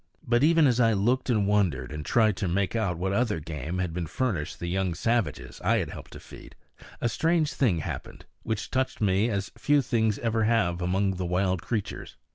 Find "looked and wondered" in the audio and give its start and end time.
0.93-1.91